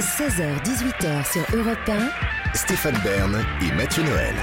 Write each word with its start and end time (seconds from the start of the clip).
16h-18h 0.00 1.32
sur 1.32 1.58
Europe 1.58 1.76
1, 1.88 2.54
Stéphane 2.54 2.96
Bern 3.02 3.44
et 3.60 3.74
Mathieu 3.74 4.04
Noël. 4.04 4.36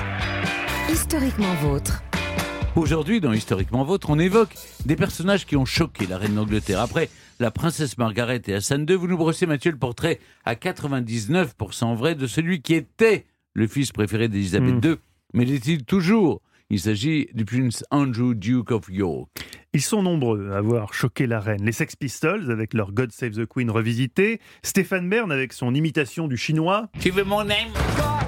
historiquement 0.92 1.54
vôtre. 1.62 2.04
Aujourd'hui, 2.76 3.22
dans 3.22 3.32
Historiquement 3.32 3.86
Vôtre, 3.86 4.10
on 4.10 4.20
évoque 4.20 4.54
des 4.86 4.98
personnages 4.98 5.46
qui 5.46 5.56
ont 5.56 5.64
choqué 5.64 6.08
la 6.08 6.18
reine 6.18 6.36
d'Angleterre. 6.36 6.82
Après 6.82 7.10
la 7.40 7.52
princesse 7.52 7.98
Margaret 7.98 8.42
et 8.48 8.54
Hassan 8.54 8.86
II, 8.90 8.98
vous 8.98 9.08
nous 9.08 9.16
brossez, 9.16 9.46
Mathieu, 9.46 9.72
le 9.72 9.78
portrait 9.78 10.20
à 10.44 10.56
99% 10.56 11.96
vrai 11.96 12.16
de 12.16 12.28
celui 12.28 12.62
qui 12.62 12.74
était 12.74 13.26
le 13.54 13.68
fils 13.68 13.94
préféré 13.94 14.28
d'Élisabeth 14.28 14.84
II. 14.84 14.96
Mais 15.34 15.46
l'est-il 15.46 15.86
toujours? 15.86 16.42
Il 16.72 16.80
s'agit 16.80 17.28
du 17.36 17.46
prince 17.46 17.84
Andrew, 17.92 18.34
Duke 18.34 18.72
of 18.72 18.90
York. 18.90 19.30
Ils 19.74 19.84
sont 19.84 20.02
nombreux 20.02 20.50
à 20.52 20.58
avoir 20.58 20.96
choqué 20.96 21.28
la 21.28 21.40
reine. 21.40 21.64
Les 21.64 21.72
Sex 21.72 21.96
Pistols 21.96 22.50
avec 22.50 22.74
leur 22.74 22.92
God 22.92 23.12
Save 23.12 23.34
the 23.34 23.46
Queen 23.46 23.70
revisité, 23.70 24.42
Stéphane 24.64 25.08
Bern 25.08 25.32
avec 25.32 25.54
son 25.54 25.76
imitation 25.76 26.28
du 26.28 26.38
chinois. 26.38 26.90
Tu 27.00 27.12
veux 27.12 27.24
mon 27.24 27.44
name 27.44 27.70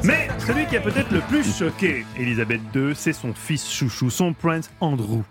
Mais 0.03 0.27
celui 0.37 0.67
qui 0.67 0.77
a 0.77 0.81
peut-être 0.81 1.11
le 1.11 1.21
plus 1.21 1.51
choqué 1.57 2.05
Elisabeth 2.19 2.61
II, 2.75 2.93
c'est 2.93 3.13
son 3.13 3.33
fils 3.33 3.71
chouchou, 3.71 4.11
son 4.11 4.33
prince 4.33 4.69
Andrew. 4.81 5.23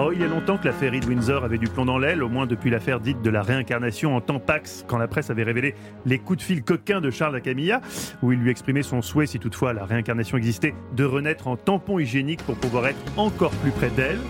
Oh, 0.00 0.12
il 0.12 0.20
y 0.20 0.24
a 0.24 0.28
longtemps 0.28 0.58
que 0.58 0.68
la 0.68 0.72
de 0.72 1.06
Windsor 1.06 1.42
avait 1.42 1.58
du 1.58 1.66
plomb 1.66 1.84
dans 1.84 1.98
l'aile, 1.98 2.22
au 2.22 2.28
moins 2.28 2.46
depuis 2.46 2.70
l'affaire 2.70 3.00
dite 3.00 3.20
de 3.20 3.30
la 3.30 3.42
réincarnation 3.42 4.14
en 4.14 4.20
temps 4.20 4.38
Pax, 4.38 4.84
quand 4.86 4.96
la 4.96 5.08
presse 5.08 5.28
avait 5.28 5.42
révélé 5.42 5.74
les 6.06 6.20
coups 6.20 6.38
de 6.38 6.42
fil 6.44 6.62
coquins 6.62 7.00
de 7.00 7.10
Charles 7.10 7.34
à 7.34 7.40
Camilla, 7.40 7.80
où 8.22 8.30
il 8.30 8.38
lui 8.38 8.48
exprimait 8.48 8.84
son 8.84 9.02
souhait, 9.02 9.26
si 9.26 9.40
toutefois 9.40 9.72
la 9.72 9.84
réincarnation 9.84 10.36
existait, 10.36 10.72
de 10.94 11.04
renaître 11.04 11.48
en 11.48 11.56
tampon 11.56 11.98
hygiénique 11.98 12.44
pour 12.44 12.54
pouvoir 12.54 12.86
être 12.86 13.00
encore 13.16 13.50
plus 13.50 13.72
près 13.72 13.90
d'elle. 13.90 14.20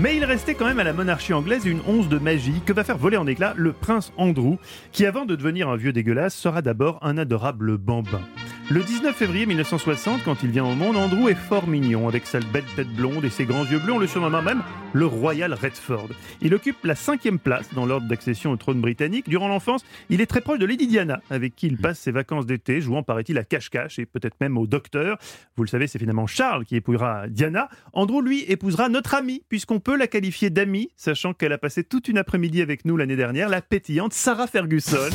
Mais 0.00 0.16
il 0.16 0.24
restait 0.24 0.54
quand 0.54 0.66
même 0.66 0.80
à 0.80 0.84
la 0.84 0.92
monarchie 0.92 1.34
anglaise 1.34 1.66
une 1.66 1.82
once 1.86 2.08
de 2.08 2.18
magie 2.18 2.60
que 2.66 2.72
va 2.72 2.82
faire 2.82 2.98
voler 2.98 3.16
en 3.16 3.28
éclats 3.28 3.54
le 3.56 3.72
prince 3.72 4.12
Andrew, 4.16 4.56
qui 4.90 5.06
avant 5.06 5.24
de 5.24 5.36
devenir 5.36 5.68
un 5.68 5.76
vieux 5.76 5.92
dégueulasse 5.92 6.34
sera 6.34 6.62
d'abord 6.62 6.98
un 7.02 7.16
adorable 7.16 7.78
bambin. 7.78 8.22
Le 8.68 8.82
19 8.82 9.14
février 9.14 9.46
1960, 9.46 10.24
quand 10.24 10.42
il 10.42 10.50
vient 10.50 10.64
au 10.64 10.74
monde, 10.74 10.96
Andrew 10.96 11.28
est 11.28 11.36
fort 11.36 11.68
mignon, 11.68 12.08
avec 12.08 12.26
sa 12.26 12.40
belle 12.40 12.64
tête 12.74 12.88
blonde 12.88 13.24
et 13.24 13.30
ses 13.30 13.44
grands 13.44 13.64
yeux 13.64 13.78
bleus, 13.78 13.92
on 13.92 13.98
le 13.98 14.08
surnomme 14.08 14.44
même 14.44 14.64
le 14.92 15.06
Royal 15.06 15.54
Redford. 15.54 16.08
Il 16.42 16.52
occupe 16.52 16.84
la 16.84 16.96
cinquième 16.96 17.38
place 17.38 17.72
dans 17.74 17.86
l'ordre 17.86 18.08
d'accession 18.08 18.50
au 18.50 18.56
trône 18.56 18.80
britannique. 18.80 19.28
Durant 19.28 19.46
l'enfance, 19.46 19.84
il 20.10 20.20
est 20.20 20.26
très 20.26 20.40
proche 20.40 20.58
de 20.58 20.66
Lady 20.66 20.88
Diana, 20.88 21.20
avec 21.30 21.54
qui 21.54 21.68
il 21.68 21.76
passe 21.76 22.00
ses 22.00 22.10
vacances 22.10 22.44
d'été, 22.44 22.80
jouant, 22.80 23.04
paraît-il, 23.04 23.38
à 23.38 23.44
cache-cache 23.44 24.00
et 24.00 24.06
peut-être 24.06 24.36
même 24.40 24.58
au 24.58 24.66
docteur. 24.66 25.16
Vous 25.56 25.62
le 25.62 25.68
savez, 25.68 25.86
c'est 25.86 26.00
finalement 26.00 26.26
Charles 26.26 26.64
qui 26.64 26.74
épousera 26.74 27.28
Diana. 27.28 27.68
Andrew, 27.92 28.20
lui, 28.20 28.42
épousera 28.48 28.88
notre 28.88 29.14
amie, 29.14 29.44
puisqu'on 29.48 29.78
peut 29.78 29.96
la 29.96 30.08
qualifier 30.08 30.50
d'amie, 30.50 30.90
sachant 30.96 31.34
qu'elle 31.34 31.52
a 31.52 31.58
passé 31.58 31.84
toute 31.84 32.08
une 32.08 32.18
après-midi 32.18 32.62
avec 32.62 32.84
nous 32.84 32.96
l'année 32.96 33.14
dernière, 33.14 33.48
la 33.48 33.62
pétillante 33.62 34.12
Sarah 34.12 34.48
Ferguson. 34.48 35.10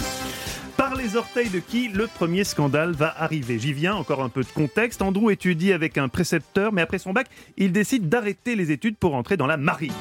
Les 1.01 1.15
orteils 1.15 1.49
de 1.49 1.57
qui 1.57 1.87
le 1.87 2.05
premier 2.05 2.43
scandale 2.43 2.91
va 2.91 3.11
arriver? 3.17 3.57
J'y 3.57 3.73
viens, 3.73 3.95
encore 3.95 4.21
un 4.21 4.29
peu 4.29 4.41
de 4.41 4.47
contexte. 4.53 5.01
Andrew 5.01 5.31
étudie 5.31 5.73
avec 5.73 5.97
un 5.97 6.09
précepteur, 6.09 6.71
mais 6.71 6.83
après 6.83 6.99
son 6.99 7.11
bac, 7.11 7.27
il 7.57 7.71
décide 7.71 8.07
d'arrêter 8.07 8.55
les 8.55 8.71
études 8.71 8.97
pour 8.97 9.15
entrer 9.15 9.35
dans 9.35 9.47
la 9.47 9.57
marine. 9.57 9.93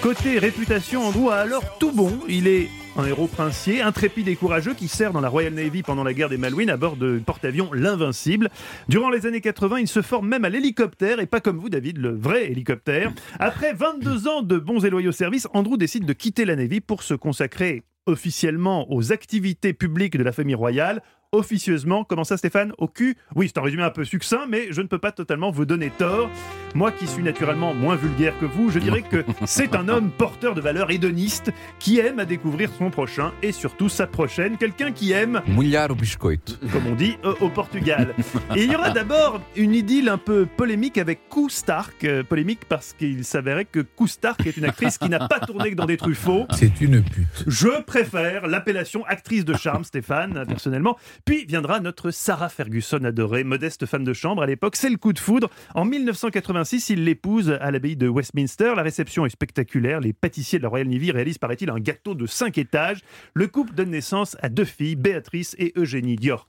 Côté 0.00 0.38
réputation, 0.38 1.02
Andrew 1.02 1.30
a 1.30 1.38
alors 1.38 1.76
tout 1.78 1.90
bon. 1.90 2.20
Il 2.28 2.46
est 2.46 2.68
un 2.96 3.04
héros 3.04 3.26
princier, 3.26 3.82
intrépide 3.82 4.28
et 4.28 4.36
courageux 4.36 4.74
qui 4.74 4.86
sert 4.86 5.12
dans 5.12 5.20
la 5.20 5.28
Royal 5.28 5.54
Navy 5.54 5.82
pendant 5.82 6.04
la 6.04 6.14
guerre 6.14 6.28
des 6.28 6.38
Malouines 6.38 6.70
à 6.70 6.76
bord 6.76 6.96
de 6.96 7.18
porte-avions 7.18 7.72
L'Invincible. 7.72 8.48
Durant 8.88 9.10
les 9.10 9.26
années 9.26 9.40
80, 9.40 9.80
il 9.80 9.88
se 9.88 10.02
forme 10.02 10.28
même 10.28 10.44
à 10.44 10.50
l'hélicoptère 10.50 11.18
et 11.18 11.26
pas 11.26 11.40
comme 11.40 11.58
vous, 11.58 11.68
David, 11.68 11.98
le 11.98 12.10
vrai 12.10 12.48
hélicoptère. 12.48 13.12
Après 13.40 13.72
22 13.72 14.28
ans 14.28 14.42
de 14.42 14.58
bons 14.58 14.84
et 14.84 14.90
loyaux 14.90 15.10
services, 15.10 15.48
Andrew 15.52 15.76
décide 15.76 16.04
de 16.04 16.12
quitter 16.12 16.44
la 16.44 16.54
Navy 16.54 16.80
pour 16.80 17.02
se 17.02 17.14
consacrer 17.14 17.82
officiellement 18.06 18.92
aux 18.92 19.12
activités 19.12 19.72
publiques 19.72 20.16
de 20.16 20.22
la 20.22 20.32
famille 20.32 20.54
royale. 20.54 21.02
Officieusement, 21.34 22.04
comment 22.04 22.24
ça 22.24 22.36
Stéphane? 22.36 22.74
Au 22.76 22.88
cul? 22.88 23.16
Oui, 23.34 23.48
c'est 23.48 23.58
un 23.58 23.62
résumé 23.62 23.82
un 23.82 23.88
peu 23.88 24.04
succinct, 24.04 24.44
mais 24.50 24.66
je 24.70 24.82
ne 24.82 24.86
peux 24.86 24.98
pas 24.98 25.12
totalement 25.12 25.50
vous 25.50 25.64
donner 25.64 25.88
tort. 25.88 26.28
Moi 26.74 26.92
qui 26.92 27.06
suis 27.06 27.22
naturellement 27.22 27.72
moins 27.72 27.96
vulgaire 27.96 28.38
que 28.38 28.44
vous, 28.44 28.70
je 28.70 28.78
dirais 28.78 29.00
que 29.00 29.24
c'est 29.46 29.74
un 29.74 29.88
homme 29.88 30.10
porteur 30.10 30.54
de 30.54 30.60
valeurs 30.60 30.90
hédonistes 30.90 31.50
qui 31.78 32.00
aime 32.00 32.18
à 32.18 32.26
découvrir 32.26 32.68
son 32.76 32.90
prochain 32.90 33.32
et 33.42 33.52
surtout 33.52 33.88
sa 33.88 34.06
prochaine. 34.06 34.58
Quelqu'un 34.58 34.92
qui 34.92 35.12
aime, 35.12 35.40
Mulher 35.46 35.90
o 35.90 35.94
biscoito. 35.94 36.52
comme 36.70 36.86
on 36.86 36.94
dit, 36.94 37.16
euh, 37.24 37.32
au 37.40 37.48
Portugal. 37.48 38.14
Et 38.54 38.64
il 38.64 38.70
y 38.70 38.76
aura 38.76 38.90
d'abord 38.90 39.40
une 39.56 39.74
idylle 39.74 40.10
un 40.10 40.18
peu 40.18 40.44
polémique 40.44 40.98
avec 40.98 41.30
Koo 41.30 41.48
Stark. 41.48 42.04
Euh, 42.04 42.22
polémique 42.22 42.66
parce 42.68 42.92
qu'il 42.92 43.24
s'avérait 43.24 43.64
que 43.64 43.80
Koo 43.80 44.06
Stark 44.06 44.46
est 44.46 44.58
une 44.58 44.66
actrice 44.66 44.98
qui 44.98 45.08
n'a 45.08 45.28
pas 45.28 45.40
tourné 45.40 45.70
que 45.70 45.76
dans 45.76 45.86
des 45.86 45.96
Truffauts. 45.96 46.46
C'est 46.54 46.82
une 46.82 47.02
pute. 47.02 47.44
Je 47.46 47.82
préfère 47.84 48.46
l'appellation 48.46 49.02
actrice 49.06 49.46
de 49.46 49.54
charme, 49.54 49.84
Stéphane, 49.84 50.44
personnellement. 50.46 50.98
Puis 51.24 51.44
viendra 51.46 51.80
notre 51.80 52.10
Sarah 52.10 52.48
Ferguson 52.48 53.04
adorée, 53.04 53.44
modeste 53.44 53.86
femme 53.86 54.04
de 54.04 54.12
chambre 54.12 54.42
à 54.42 54.46
l'époque. 54.46 54.76
C'est 54.76 54.90
le 54.90 54.96
coup 54.96 55.12
de 55.12 55.18
foudre. 55.18 55.50
En 55.74 55.84
1986, 55.84 56.90
il 56.90 57.04
l'épouse 57.04 57.56
à 57.60 57.70
l'abbaye 57.70 57.96
de 57.96 58.08
Westminster. 58.08 58.72
La 58.76 58.82
réception 58.82 59.24
est 59.26 59.30
spectaculaire. 59.30 60.00
Les 60.00 60.12
pâtissiers 60.12 60.58
de 60.58 60.64
la 60.64 60.68
Royal 60.68 60.88
Navy 60.88 61.12
réalisent, 61.12 61.38
paraît-il, 61.38 61.70
un 61.70 61.78
gâteau 61.78 62.14
de 62.14 62.26
5 62.26 62.58
étages. 62.58 63.00
Le 63.34 63.46
couple 63.46 63.74
donne 63.74 63.90
naissance 63.90 64.36
à 64.42 64.48
deux 64.48 64.64
filles, 64.64 64.96
Béatrice 64.96 65.54
et 65.58 65.72
Eugénie 65.76 66.16
d'York. 66.16 66.48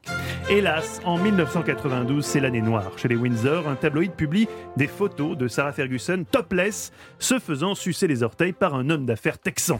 Hélas, 0.49 0.99
en 1.05 1.17
1992, 1.17 2.25
c'est 2.25 2.39
l'année 2.39 2.61
noire. 2.61 2.97
Chez 2.97 3.07
les 3.07 3.15
Windsor, 3.15 3.67
un 3.67 3.75
tabloïd 3.75 4.11
publie 4.11 4.47
des 4.75 4.87
photos 4.87 5.37
de 5.37 5.47
Sarah 5.47 5.71
Ferguson 5.71 6.25
topless, 6.29 6.91
se 7.17 7.39
faisant 7.39 7.75
sucer 7.75 8.07
les 8.07 8.23
orteils 8.23 8.53
par 8.53 8.75
un 8.75 8.89
homme 8.89 9.05
d'affaires 9.05 9.39
texan. 9.39 9.79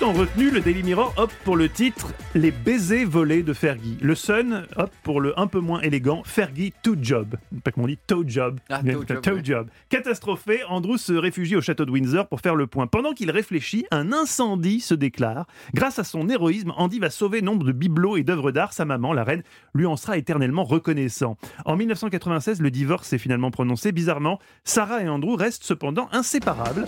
Tout 0.00 0.06
en 0.06 0.12
retenue, 0.12 0.50
le 0.50 0.62
Daily 0.62 0.82
Mirror 0.82 1.12
opte 1.18 1.34
pour 1.44 1.58
le 1.58 1.68
titre 1.68 2.14
Les 2.34 2.50
baisers 2.50 3.04
volés 3.04 3.42
de 3.42 3.52
Fergie. 3.52 3.98
Le 4.00 4.14
Sun 4.14 4.66
opte 4.76 4.94
pour 5.02 5.20
le 5.20 5.38
un 5.38 5.46
peu 5.46 5.60
moins 5.60 5.82
élégant 5.82 6.22
Fergie 6.24 6.72
Toe 6.82 6.96
Job. 7.02 7.36
Pas 7.62 7.70
comme 7.70 7.84
on 7.84 7.86
dit 7.86 7.98
Job. 8.24 8.60
Ah, 8.70 8.80
job, 8.82 9.04
ouais. 9.10 9.44
job. 9.44 9.68
Catastrophé, 9.90 10.60
Andrew 10.68 10.96
se 10.96 11.12
réfugie 11.12 11.54
au 11.54 11.60
château 11.60 11.84
de 11.84 11.90
Windsor 11.90 12.28
pour 12.28 12.40
faire 12.40 12.54
le 12.54 12.66
point. 12.66 12.86
Pendant 12.86 13.12
qu'il 13.12 13.30
réfléchit, 13.30 13.84
un 13.90 14.10
incendie 14.10 14.80
se 14.80 14.94
déclare. 14.94 15.46
Grâce 15.74 15.98
à 15.98 16.04
son 16.04 16.30
héroïsme, 16.30 16.72
Andy 16.78 16.98
va 16.98 17.10
sauver 17.10 17.42
nombre 17.42 17.66
de 17.66 17.72
bibelots 17.72 18.16
et 18.16 18.22
d'œuvres 18.22 18.52
d'art. 18.52 18.72
Sa 18.72 18.86
maman, 18.86 19.12
la 19.12 19.24
reine, 19.24 19.42
lui 19.74 19.84
en 19.84 19.96
sera 19.96 20.16
éternellement 20.16 20.64
reconnaissant. 20.64 21.36
En 21.66 21.76
1996, 21.76 22.62
le 22.62 22.70
divorce 22.70 23.12
est 23.12 23.18
finalement 23.18 23.50
prononcé. 23.50 23.92
Bizarrement, 23.92 24.38
Sarah 24.64 25.02
et 25.02 25.10
Andrew 25.10 25.36
restent 25.36 25.64
cependant 25.64 26.08
inséparables. 26.10 26.86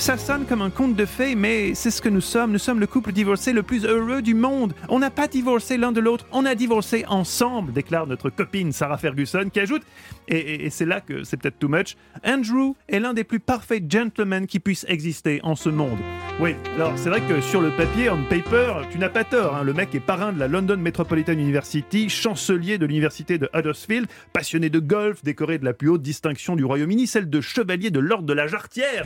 Ça 0.00 0.16
sonne 0.16 0.46
comme 0.46 0.62
un 0.62 0.70
conte 0.70 0.96
de 0.96 1.04
fées, 1.04 1.34
mais 1.34 1.74
c'est 1.74 1.90
ce 1.90 2.00
que 2.00 2.08
nous 2.08 2.22
sommes. 2.22 2.52
Nous 2.52 2.58
sommes 2.58 2.80
le 2.80 2.86
couple 2.86 3.12
divorcé 3.12 3.52
le 3.52 3.62
plus 3.62 3.84
heureux 3.84 4.22
du 4.22 4.32
monde. 4.34 4.72
On 4.88 4.98
n'a 4.98 5.10
pas 5.10 5.28
divorcé 5.28 5.76
l'un 5.76 5.92
de 5.92 6.00
l'autre, 6.00 6.24
on 6.32 6.46
a 6.46 6.54
divorcé 6.54 7.04
ensemble, 7.06 7.74
déclare 7.74 8.06
notre 8.06 8.30
copine 8.30 8.72
Sarah 8.72 8.96
Ferguson, 8.96 9.50
qui 9.52 9.60
ajoute, 9.60 9.82
et, 10.26 10.70
c'est 10.70 10.86
là 10.86 11.02
que 11.02 11.22
c'est 11.22 11.36
peut-être 11.36 11.58
too 11.58 11.68
much, 11.68 11.96
Andrew 12.24 12.74
est 12.88 12.98
l'un 12.98 13.12
des 13.12 13.24
plus 13.24 13.40
parfaits 13.40 13.84
gentlemen 13.92 14.46
qui 14.46 14.58
puissent 14.58 14.86
exister 14.88 15.40
en 15.42 15.54
ce 15.54 15.68
monde. 15.68 15.98
Oui, 16.40 16.54
alors 16.76 16.92
c'est 16.96 17.10
vrai 17.10 17.20
que 17.20 17.40
sur 17.42 17.60
le 17.60 17.70
papier, 17.70 18.08
on 18.08 18.22
paper, 18.24 18.88
tu 18.90 18.98
n'as 18.98 19.10
pas 19.10 19.24
tort. 19.24 19.56
hein. 19.56 19.64
Le 19.64 19.74
mec 19.74 19.94
est 19.94 20.00
parrain 20.00 20.32
de 20.32 20.38
la 20.38 20.48
London 20.48 20.78
Metropolitan 20.78 21.32
University, 21.32 22.08
chancelier 22.08 22.78
de 22.78 22.86
l'université 22.86 23.36
de 23.36 23.50
Huddersfield, 23.54 24.06
passionné 24.32 24.70
de 24.70 24.78
golf, 24.78 25.22
décoré 25.22 25.58
de 25.58 25.66
la 25.66 25.74
plus 25.74 25.90
haute 25.90 26.02
distinction 26.02 26.56
du 26.56 26.64
Royaume-Uni, 26.64 27.06
celle 27.06 27.28
de 27.28 27.40
chevalier 27.42 27.90
de 27.90 28.00
l'ordre 28.00 28.24
de 28.26 28.32
la 28.32 28.46
Jarretière. 28.46 29.04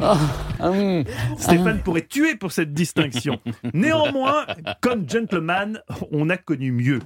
Stéphane 1.39 1.81
pourrait 1.81 2.07
tuer 2.07 2.37
pour 2.37 2.53
cette 2.53 2.73
distinction. 2.73 3.41
Néanmoins, 3.73 4.47
comme 4.81 5.09
gentleman, 5.09 5.81
on 6.13 6.31
a 6.31 6.37
connu 6.37 6.73
mieux. 6.73 7.01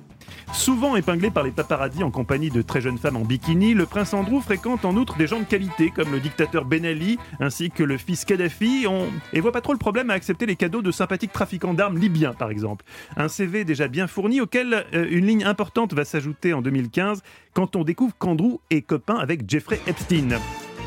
Souvent 0.52 0.96
épinglé 0.96 1.30
par 1.30 1.44
les 1.44 1.50
paparazzis 1.50 2.02
en 2.02 2.10
compagnie 2.10 2.50
de 2.50 2.62
très 2.62 2.80
jeunes 2.80 2.98
femmes 2.98 3.16
en 3.16 3.24
bikini, 3.24 3.74
le 3.74 3.86
prince 3.86 4.14
Andrew 4.14 4.40
fréquente 4.40 4.84
en 4.84 4.94
outre 4.96 5.16
des 5.16 5.26
gens 5.26 5.40
de 5.40 5.44
qualité 5.44 5.90
comme 5.90 6.10
le 6.10 6.20
dictateur 6.20 6.64
Ben 6.64 6.84
Ali 6.84 7.18
ainsi 7.40 7.70
que 7.70 7.82
le 7.82 7.96
fils 7.96 8.24
Kadhafi 8.24 8.86
on... 8.88 9.06
et 9.32 9.40
voit 9.40 9.52
pas 9.52 9.60
trop 9.60 9.72
le 9.72 9.78
problème 9.78 10.10
à 10.10 10.14
accepter 10.14 10.46
les 10.46 10.56
cadeaux 10.56 10.82
de 10.82 10.90
sympathiques 10.90 11.32
trafiquants 11.32 11.74
d'armes 11.74 11.98
libyens 11.98 12.34
par 12.34 12.50
exemple. 12.50 12.84
Un 13.16 13.28
CV 13.28 13.64
déjà 13.64 13.88
bien 13.88 14.06
fourni 14.06 14.40
auquel 14.40 14.84
euh, 14.94 15.06
une 15.10 15.26
ligne 15.26 15.44
importante 15.44 15.92
va 15.94 16.04
s'ajouter 16.04 16.52
en 16.52 16.62
2015 16.62 17.22
quand 17.54 17.76
on 17.76 17.84
découvre 17.84 18.14
qu'Andrew 18.18 18.60
est 18.70 18.82
copain 18.82 19.16
avec 19.16 19.48
Jeffrey 19.48 19.80
Epstein. 19.86 20.38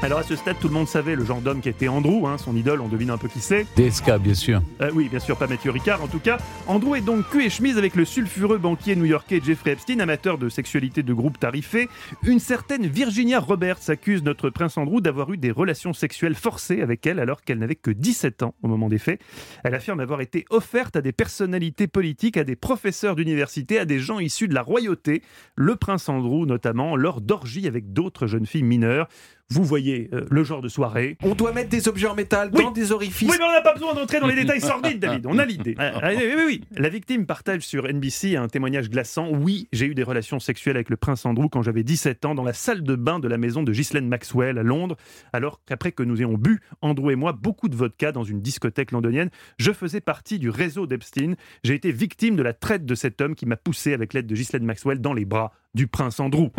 Alors 0.03 0.18
à 0.18 0.24
ce 0.24 0.36
stade, 0.36 0.57
tout 0.59 0.68
le 0.68 0.74
monde 0.74 0.88
savait 0.88 1.15
le 1.15 1.24
genre 1.24 1.42
d'homme 1.42 1.62
qui 1.62 1.69
était 1.69 1.88
Andrew, 1.88 2.25
hein, 2.25 2.39
son 2.39 2.56
idole, 2.56 2.81
on 2.81 2.88
devine 2.88 3.12
un 3.12 3.19
peu 3.19 3.27
qui 3.27 3.39
c'est. 3.39 3.68
DSK, 3.75 4.18
bien 4.18 4.33
sûr. 4.33 4.59
Euh, 4.81 4.89
oui, 4.95 5.07
bien 5.07 5.19
sûr, 5.19 5.38
pas 5.38 5.45
Mathieu 5.45 5.69
Ricard. 5.69 6.01
En 6.01 6.07
tout 6.07 6.18
cas, 6.18 6.39
Andrew 6.65 6.95
est 6.95 7.01
donc 7.01 7.30
cul 7.30 7.45
et 7.45 7.51
chemise 7.51 7.77
avec 7.77 7.95
le 7.95 8.03
sulfureux 8.03 8.57
banquier 8.57 8.95
new-yorkais 8.95 9.42
Jeffrey 9.45 9.74
Epstein, 9.74 10.00
amateur 10.00 10.39
de 10.39 10.50
sexualité 10.50 11.03
de 11.03 11.13
groupe 11.13 11.39
tarifé. 11.39 11.88
Une 12.24 12.39
certaine 12.39 12.88
Virginia 12.88 13.39
Roberts 13.39 13.89
accuse 13.89 14.24
notre 14.24 14.50
prince 14.50 14.75
Andrew 14.75 15.01
d'avoir 15.01 15.31
eu 15.33 15.38
des 15.38 15.51
relations 15.51 15.94
sexuelles 15.94 16.33
forcées 16.33 16.81
avec 16.81 17.06
elle 17.06 17.19
alors 17.19 17.44
qu'elle 17.44 17.59
n'avait 17.59 17.75
que 17.75 17.92
17 17.92 18.42
ans 18.42 18.56
au 18.63 18.68
moment 18.68 18.89
des 18.89 18.97
faits. 18.97 19.21
Elle 19.63 19.75
affirme 19.75 20.00
avoir 20.00 20.21
été 20.21 20.45
offerte 20.50 20.95
à 20.95 21.01
des 21.01 21.12
personnalités 21.12 21.86
politiques, 21.86 22.38
à 22.38 22.44
des 22.44 22.56
professeurs 22.56 23.15
d'université, 23.15 23.77
à 23.77 23.86
des 23.86 24.00
gens 24.00 24.18
issus 24.18 24.47
de 24.47 24.56
la 24.56 24.63
royauté, 24.63 25.21
le 25.56 25.75
prince 25.75 26.09
Andrew 26.09 26.47
notamment, 26.47 26.95
lors 26.95 27.21
d'orgies 27.21 27.68
avec 27.68 27.94
d'autres 27.94 28.25
jeunes 28.25 28.47
filles 28.47 28.63
mineures. 28.63 29.07
Vous 29.51 29.63
voyez 29.63 30.09
euh, 30.13 30.25
le 30.30 30.44
genre 30.44 30.62
de 30.62 30.69
soirée. 30.69 31.18
On 31.24 31.36
doit 31.36 31.51
mettre 31.51 31.69
des 31.69 31.88
objets 31.88 32.07
en 32.07 32.15
métal 32.15 32.50
Oui. 32.53 32.63
dans 32.63 32.71
des 32.71 32.92
orifices. 32.92 33.30
Oui, 33.30 33.36
mais 33.38 33.45
on 33.45 33.51
n'a 33.51 33.62
pas 33.62 33.74
besoin 33.74 33.94
d'entrer 33.94 34.19
dans 34.19 34.27
les 34.27 34.36
détails 34.36 34.62
sordides, 34.62 35.00
David. 35.00 35.25
On 35.27 35.38
a 35.38 35.45
l'idée. 35.45 35.75
Ah, 35.77 35.92
ah, 36.01 36.09
oui, 36.15 36.24
oui, 36.36 36.44
oui. 36.45 36.62
La 36.77 36.89
victime 36.89 37.25
partage 37.25 37.62
sur 37.62 37.86
NBC 37.88 38.38
un 38.38 38.48
témoignage 38.48 38.89
glaçant. 38.89 39.30
Oui, 39.30 39.68
j'ai 39.74 39.88
eu 39.88 39.94
des 39.95 40.03
relations 40.03 40.39
sexuelles 40.39 40.77
avec 40.77 40.89
le 40.89 40.95
prince 40.98 41.25
Andrew 41.25 41.48
quand 41.50 41.62
j'avais 41.62 41.83
17 41.83 42.25
ans 42.25 42.36
dans 42.36 42.44
la 42.44 42.53
salle 42.53 42.83
de 42.83 42.95
bain 42.95 43.19
de 43.19 43.27
la 43.27 43.38
maison 43.38 43.63
de 43.63 43.71
Ghislaine 43.74 44.07
Maxwell 44.07 44.57
à 44.57 44.63
Londres. 44.63 44.95
Alors 45.33 45.59
qu'après 45.65 45.92
que 45.92 46.04
nous 46.04 46.21
ayons 46.21 46.33
bu, 46.38 46.62
Andrew 46.81 47.12
et 47.12 47.15
moi, 47.15 47.33
beaucoup 47.33 47.68
de 47.68 47.75
vodka 47.75 48.12
dans 48.12 48.24
une 48.24 48.42
discothèque 48.42 48.92
londonienne, 48.92 49.30
je 49.57 49.71
faisais 49.74 50.01
partie 50.01 50.39
du 50.39 50.50
réseau 50.50 50.88
d'Epstein. 50.88 51.33
J'ai 51.63 51.74
été 51.75 51.92
victime 51.92 52.36
de 52.36 52.44
la 52.44 52.54
traite 52.54 52.86
de 52.86 52.95
cet 52.95 53.19
homme 53.19 53.36
qui 53.36 53.45
m'a 53.45 53.57
poussé 53.57 53.94
avec 53.94 54.13
l'aide 54.13 54.27
de 54.27 54.36
Ghislaine 54.36 54.63
Maxwell 54.63 55.00
dans 55.01 55.13
les 55.13 55.25
bras 55.25 55.51
du 55.74 55.88
prince 55.88 56.19
Andrew. 56.19 56.50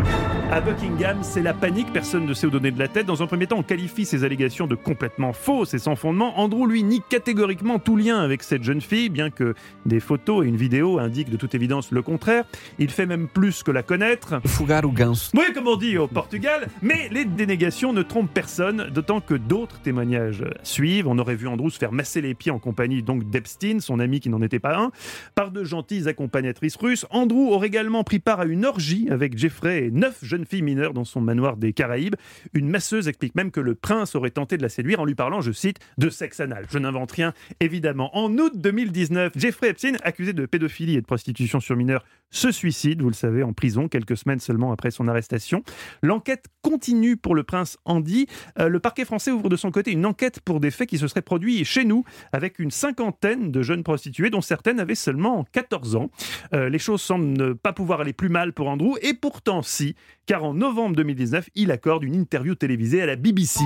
À 0.52 0.60
Buckingham, 0.60 1.16
c'est 1.22 1.40
la 1.40 1.54
panique, 1.54 1.94
personne 1.94 2.26
ne 2.26 2.34
sait 2.34 2.46
où 2.46 2.50
donner 2.50 2.70
de 2.70 2.78
la 2.78 2.87
tête. 2.87 3.06
Dans 3.06 3.22
un 3.22 3.26
premier 3.26 3.46
temps, 3.46 3.56
on 3.56 3.62
qualifie 3.62 4.04
ces 4.04 4.22
allégations 4.22 4.66
de 4.66 4.75
complètement 4.75 5.32
fausses 5.32 5.72
et 5.72 5.78
sans 5.78 5.96
fondement. 5.96 6.38
Andrew, 6.38 6.66
lui, 6.66 6.82
nie 6.82 7.00
catégoriquement 7.08 7.78
tout 7.78 7.96
lien 7.96 8.19
avec 8.19 8.43
cette 8.43 8.62
jeune 8.62 8.82
fille, 8.82 9.08
bien 9.08 9.31
que 9.31 9.54
des 9.87 9.99
photos 9.99 10.44
et 10.44 10.49
une 10.50 10.58
vidéo 10.58 10.99
indiquent 10.99 11.31
de 11.31 11.38
toute 11.38 11.54
évidence 11.54 11.90
le 11.90 12.02
contraire. 12.02 12.44
Il 12.78 12.90
fait 12.90 13.06
même 13.06 13.28
plus 13.28 13.62
que 13.62 13.70
la 13.70 13.82
connaître. 13.82 14.43
Fugaro 14.46 14.90
ganso. 14.90 15.31
Oui, 15.34 15.46
comme 15.54 15.69
on 15.69 15.76
dit 15.76 15.96
au 15.96 16.06
Portugal, 16.06 16.69
mais 16.82 17.08
les 17.10 17.25
dénégations 17.25 17.94
ne 17.94 18.02
trompent 18.02 18.34
personne, 18.34 18.90
d'autant 18.93 19.22
que 19.22 19.32
d'autres 19.32 19.81
témoignages 19.81 20.44
suivent. 20.64 21.08
On 21.08 21.19
aurait 21.19 21.34
vu 21.34 21.48
Andrew 21.48 21.70
se 21.70 21.78
faire 21.78 21.93
masser 21.93 22.20
les 22.20 22.34
pieds 22.34 22.52
en 22.52 22.58
compagnie 22.58 23.02
donc 23.02 23.25
d'Epstein, 23.31 23.81
son 23.81 23.98
ami 24.00 24.20
qui 24.20 24.28
n'en 24.28 24.43
était 24.43 24.58
pas 24.58 24.76
un, 24.76 24.90
par 25.34 25.50
de 25.50 25.64
gentilles 25.64 26.08
accompagnatrices 26.08 26.76
russes. 26.76 27.06
Andrew 27.08 27.52
aurait 27.52 27.69
également 27.69 28.05
pris 28.05 28.19
part 28.19 28.40
à 28.40 28.44
une 28.44 28.66
orgie 28.66 29.08
avec 29.10 29.38
Jeffrey 29.38 29.87
et 29.87 29.90
neuf 29.90 30.19
jeunes 30.20 30.41
filles 30.44 30.62
mineures 30.62 30.94
dans 30.94 31.04
son 31.04 31.20
manoir 31.20 31.56
des 31.56 31.72
Caraïbes. 31.72 32.16
Une 32.54 32.68
masseuse 32.68 33.08
explique 33.08 33.34
même 33.34 33.50
que 33.50 33.60
le 33.60 33.74
prince 33.74 34.14
aurait 34.14 34.30
tenté 34.30 34.56
de 34.56 34.62
la 34.62 34.68
séduire 34.68 35.00
en 35.00 35.04
lui 35.04 35.14
parlant, 35.14 35.40
je 35.40 35.52
cite, 35.52 35.78
de 35.98 36.10
sexe 36.10 36.40
anal. 36.40 36.66
Je 36.70 36.78
n'invente 36.78 37.12
rien, 37.12 37.32
évidemment. 37.60 38.16
En 38.16 38.36
août 38.38 38.52
2019, 38.54 39.32
Jeffrey 39.36 39.68
Epstein, 39.68 39.94
accusé 40.02 40.32
de 40.32 40.46
pédophilie 40.46 40.96
et 40.96 41.00
de 41.00 41.06
prostitution 41.06 41.60
sur 41.60 41.76
mineurs, 41.76 42.04
se 42.30 42.50
suicide, 42.50 43.02
vous 43.02 43.08
le 43.08 43.14
savez, 43.14 43.42
en 43.42 43.52
prison, 43.52 43.88
quelques 43.88 44.16
semaines 44.16 44.40
seulement 44.40 44.72
après 44.72 44.90
son 44.90 45.06
arrestation. 45.06 45.62
L'enquête 46.02 46.46
continue 46.62 47.16
pour 47.16 47.34
le 47.34 47.42
prince 47.42 47.76
Andy. 47.84 48.26
Euh, 48.58 48.68
le 48.68 48.80
parquet 48.80 49.04
français 49.04 49.30
ouvre 49.30 49.48
de 49.48 49.56
son 49.56 49.70
côté 49.70 49.92
une 49.92 50.06
enquête 50.06 50.40
pour 50.40 50.58
des 50.58 50.70
faits 50.70 50.88
qui 50.88 50.98
se 50.98 51.06
seraient 51.06 51.22
produits 51.22 51.64
chez 51.64 51.84
nous, 51.84 52.04
avec 52.32 52.58
une 52.58 52.70
cinquantaine 52.70 53.50
de 53.50 53.62
jeunes 53.62 53.82
prostituées, 53.82 54.30
dont 54.30 54.40
certaines 54.40 54.80
avaient 54.80 54.94
seulement 54.94 55.44
14 55.52 55.96
ans. 55.96 56.10
Euh, 56.54 56.68
les 56.68 56.78
choses 56.78 57.02
semblent 57.02 57.26
ne 57.26 57.52
pas 57.52 57.72
pouvoir 57.72 58.00
aller 58.00 58.12
plus 58.12 58.30
mal 58.30 58.52
pour 58.52 58.68
Andrew, 58.68 58.96
et 59.02 59.14
pourtant 59.14 59.62
si, 59.62 59.94
car 60.26 60.44
en 60.44 60.54
novembre 60.54 60.96
2019, 60.96 61.50
il 61.54 61.70
accorde 61.70 62.04
une 62.04 62.14
interview 62.14 62.54
télévisée 62.54 63.02
à 63.02 63.06
la 63.06 63.16
BBC. 63.16 63.60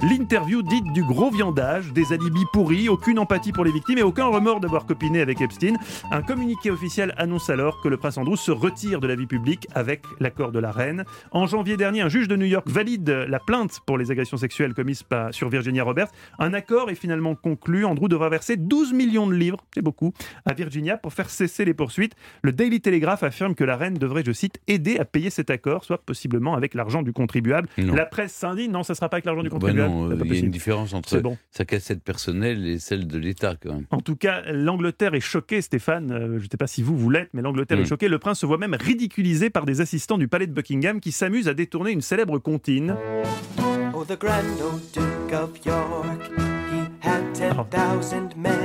L'interview 0.00 0.62
dite 0.62 0.92
du 0.92 1.02
gros 1.02 1.30
viandage, 1.30 1.92
des 1.92 2.12
alibis 2.12 2.44
pourris, 2.52 2.88
aucune 2.88 3.18
empathie 3.18 3.52
pour 3.52 3.64
les 3.64 3.72
victimes 3.72 3.98
et 3.98 4.02
aucun 4.02 4.26
remords 4.26 4.60
d'avoir 4.60 4.86
copiné 4.86 5.20
avec 5.20 5.40
Epstein. 5.40 5.74
Un 6.12 6.22
communiqué 6.22 6.70
officiel 6.70 7.12
annonce 7.16 7.50
alors 7.50 7.80
que 7.82 7.88
le 7.88 7.96
prince 7.96 8.16
Andrew 8.16 8.36
se 8.36 8.52
retire 8.52 9.00
de 9.00 9.08
la 9.08 9.16
vie 9.16 9.26
publique 9.26 9.66
avec 9.74 10.02
l'accord 10.20 10.52
de 10.52 10.60
la 10.60 10.70
reine. 10.70 11.04
En 11.32 11.46
janvier 11.46 11.76
dernier, 11.76 12.02
un 12.02 12.08
juge 12.08 12.28
de 12.28 12.36
New 12.36 12.46
York 12.46 12.68
valide 12.68 13.08
la 13.28 13.40
plainte 13.40 13.80
pour 13.86 13.98
les 13.98 14.12
agressions 14.12 14.36
sexuelles 14.36 14.74
commises 14.74 15.02
sur 15.32 15.48
Virginia 15.48 15.82
Roberts. 15.82 16.08
Un 16.38 16.54
accord 16.54 16.90
est 16.90 16.94
finalement 16.94 17.34
conclu. 17.34 17.84
Andrew 17.84 18.08
devra 18.08 18.28
verser 18.28 18.56
12 18.56 18.92
millions 18.92 19.26
de 19.26 19.34
livres, 19.34 19.64
c'est 19.74 19.82
beaucoup, 19.82 20.12
à 20.46 20.54
Virginia 20.54 20.96
pour 20.96 21.12
faire 21.12 21.28
cesser 21.28 21.64
les 21.64 21.74
poursuites. 21.74 22.14
Le 22.42 22.52
Daily 22.52 22.80
Telegraph 22.80 23.24
affirme 23.24 23.56
que 23.56 23.64
la 23.64 23.76
reine 23.76 23.94
devrait, 23.94 24.22
je 24.24 24.32
cite, 24.32 24.60
aider 24.68 24.98
à 24.98 25.04
payer 25.04 25.30
cet 25.30 25.50
accord, 25.50 25.84
soit 25.88 26.04
possiblement 26.04 26.54
avec 26.54 26.74
l'argent 26.74 27.02
du 27.02 27.12
contribuable. 27.12 27.68
Non. 27.78 27.94
La 27.94 28.04
presse 28.06 28.32
s'indigne, 28.32 28.70
non, 28.70 28.82
ça 28.82 28.94
sera 28.94 29.08
pas 29.08 29.16
avec 29.16 29.24
l'argent 29.24 29.42
du 29.42 29.48
Bah 29.48 29.54
contribuable. 29.54 29.90
non, 29.90 30.10
il 30.12 30.32
y 30.34 30.36
a 30.36 30.40
une 30.40 30.50
différence 30.50 30.92
entre 30.94 31.18
bon. 31.20 31.36
sa 31.50 31.64
cassette 31.64 32.02
personnelle 32.04 32.66
et 32.66 32.78
celle 32.78 33.06
de 33.06 33.18
l'État 33.18 33.54
quand 33.60 33.72
même. 33.72 33.86
En 33.90 34.00
tout 34.00 34.14
cas, 34.16 34.42
l'Angleterre 34.52 35.14
est 35.14 35.20
choquée, 35.20 35.62
Stéphane. 35.62 36.12
Euh, 36.12 36.38
je 36.38 36.44
ne 36.44 36.48
sais 36.50 36.56
pas 36.58 36.66
si 36.66 36.82
vous, 36.82 36.96
vous 36.96 37.10
l'êtes, 37.10 37.30
mais 37.32 37.42
l'Angleterre 37.42 37.78
Mm. 37.78 37.82
est 37.82 37.86
choquée. 37.88 38.08
Le 38.08 38.18
prince 38.18 38.38
se 38.40 38.46
voit 38.46 38.58
même 38.58 38.76
ridiculisé 38.78 39.50
par 39.50 39.64
des 39.64 39.80
assistants 39.80 40.18
du 40.18 40.28
palais 40.28 40.46
de 40.46 40.52
Buckingham 40.52 41.00
qui 41.00 41.10
s'amusent 41.12 41.48
à 41.48 41.54
détourner 41.54 41.90
une 41.92 42.02
célèbre 42.02 42.38
comptine. 42.38 42.94
Oh, 43.94 44.04
the 44.04 44.18
grand 44.18 44.44
old 44.62 44.82
Duke 44.92 45.32
of 45.32 45.50
York, 45.64 46.30
he 46.70 47.06
had 47.08 47.22
10,000 47.22 47.26
men. 47.26 47.27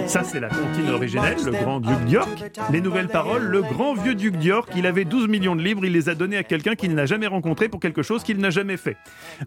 Ça, 0.07 0.23
c'est 0.23 0.39
la 0.39 0.49
comptine 0.49 0.89
originelle, 0.89 1.37
le 1.45 1.51
grand 1.51 1.79
duc 1.79 2.05
d'York. 2.05 2.29
Les 2.71 2.81
nouvelles 2.81 3.07
paroles, 3.07 3.43
le 3.43 3.61
grand 3.61 3.93
vieux 3.93 4.15
duc 4.15 4.37
d'York, 4.37 4.69
il 4.75 4.85
avait 4.87 5.05
12 5.05 5.27
millions 5.27 5.55
de 5.55 5.61
livres, 5.61 5.85
il 5.85 5.91
les 5.91 6.09
a 6.09 6.15
donnés 6.15 6.37
à 6.37 6.43
quelqu'un 6.43 6.75
qu'il 6.75 6.93
n'a 6.95 7.05
jamais 7.05 7.27
rencontré 7.27 7.69
pour 7.69 7.79
quelque 7.79 8.01
chose 8.01 8.23
qu'il 8.23 8.37
n'a 8.37 8.49
jamais 8.49 8.77
fait. 8.77 8.97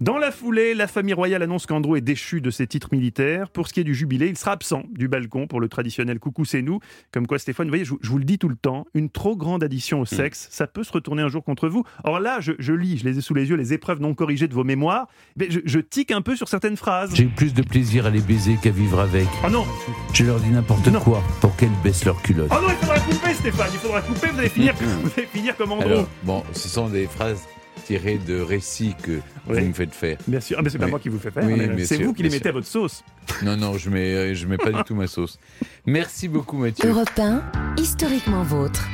Dans 0.00 0.18
la 0.18 0.30
foulée, 0.30 0.74
la 0.74 0.86
famille 0.86 1.14
royale 1.14 1.42
annonce 1.42 1.66
qu'Andrew 1.66 1.96
est 1.96 2.00
déchu 2.00 2.40
de 2.40 2.50
ses 2.50 2.66
titres 2.66 2.88
militaires. 2.92 3.50
Pour 3.50 3.68
ce 3.68 3.72
qui 3.72 3.80
est 3.80 3.84
du 3.84 3.94
jubilé, 3.94 4.28
il 4.28 4.36
sera 4.36 4.52
absent 4.52 4.82
du 4.92 5.08
balcon 5.08 5.46
pour 5.46 5.60
le 5.60 5.68
traditionnel 5.68 6.18
coucou 6.18 6.44
c'est 6.44 6.62
nous. 6.62 6.78
Comme 7.12 7.26
quoi, 7.26 7.38
Stéphane, 7.38 7.66
vous 7.66 7.72
voyez, 7.72 7.84
je, 7.84 7.90
vous- 7.90 7.98
je 8.02 8.10
vous 8.10 8.18
le 8.18 8.24
dis 8.24 8.38
tout 8.38 8.48
le 8.48 8.56
temps, 8.56 8.86
une 8.94 9.10
trop 9.10 9.36
grande 9.36 9.62
addition 9.64 10.00
au 10.00 10.04
sexe, 10.06 10.48
ça 10.50 10.66
peut 10.66 10.84
se 10.84 10.92
retourner 10.92 11.22
un 11.22 11.28
jour 11.28 11.42
contre 11.44 11.68
vous. 11.68 11.84
Or 12.04 12.20
là, 12.20 12.38
je, 12.40 12.52
je 12.58 12.72
lis, 12.72 12.98
je 12.98 13.04
les 13.04 13.18
ai 13.18 13.20
sous 13.20 13.34
les 13.34 13.48
yeux, 13.48 13.56
les 13.56 13.72
épreuves 13.72 14.00
non 14.00 14.14
corrigées 14.14 14.48
de 14.48 14.54
vos 14.54 14.64
mémoires, 14.64 15.06
mais 15.36 15.46
je, 15.50 15.60
je 15.64 15.78
tique 15.80 16.10
un 16.12 16.22
peu 16.22 16.36
sur 16.36 16.48
certaines 16.48 16.76
phrases. 16.76 17.14
J'ai 17.14 17.24
eu 17.24 17.28
plus 17.28 17.54
de 17.54 17.62
plaisir 17.62 18.06
à 18.06 18.10
les 18.10 18.20
baiser 18.20 18.56
qu'à 18.62 18.70
vivre 18.70 19.00
avec. 19.00 19.15
Oh 19.44 19.48
non, 19.50 19.64
Je 20.12 20.24
leur 20.24 20.38
dis 20.40 20.50
n'importe 20.50 20.90
quoi 20.98 21.22
pour 21.40 21.54
qu'elles 21.56 21.68
baissent 21.82 22.04
leur 22.04 22.20
culotte. 22.22 22.50
oh 22.50 22.58
non, 22.60 22.68
il 22.70 22.76
faudra 22.76 22.98
couper 23.00 23.34
Stéphane, 23.34 23.68
il 23.72 23.78
faudra 23.78 24.00
couper, 24.02 24.28
vous 24.32 24.38
allez 24.38 24.48
finir, 24.48 24.74
vous 25.02 25.10
allez 25.16 25.26
finir 25.26 25.56
comme 25.56 25.72
Andrew. 25.72 25.86
Alors, 25.86 26.08
bon, 26.22 26.42
ce 26.52 26.68
sont 26.68 26.88
des 26.88 27.06
phrases 27.06 27.40
tirées 27.84 28.18
de 28.26 28.40
récits 28.40 28.94
que 29.00 29.20
Oui. 29.48 29.60
vous 29.60 29.66
me 29.66 29.72
faites 29.72 29.94
faire. 29.94 30.16
Bien 30.26 30.40
sûr, 30.40 30.56
ah, 30.58 30.62
mais 30.62 30.70
c'est 30.70 30.78
pas 30.78 30.86
Oui. 30.86 30.90
moi 30.90 30.98
qui 31.00 31.08
vous 31.08 31.18
fais 31.20 31.30
faire, 31.30 31.44
Oui, 31.44 31.84
c'est 31.86 32.02
vous 32.02 32.12
qui 32.14 32.22
les 32.24 32.30
mettez 32.30 32.48
à 32.48 32.52
votre 32.52 32.66
sauce. 32.66 33.04
Non, 33.42 33.56
non, 33.56 33.78
je 33.78 33.90
mets, 33.90 34.12
euh, 34.14 34.34
je 34.34 34.46
mets 34.46 34.56
pas 34.58 34.72
du 34.72 34.82
tout 34.82 34.94
ma 34.94 35.06
sauce. 35.06 35.38
Merci 35.86 36.26
beaucoup, 36.28 36.56
Mathieu. 36.56 36.88
Europe 36.90 37.10
1, 37.16 37.42
historiquement 37.78 38.42
vôtre. 38.42 38.84